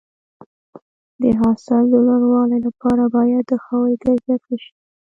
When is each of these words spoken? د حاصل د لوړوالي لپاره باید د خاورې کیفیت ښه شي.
د 1.21 1.23
حاصل 1.39 1.83
د 1.89 1.95
لوړوالي 2.07 2.59
لپاره 2.67 3.03
باید 3.15 3.43
د 3.47 3.53
خاورې 3.65 3.95
کیفیت 4.03 4.41
ښه 4.47 4.55
شي. 4.63 4.71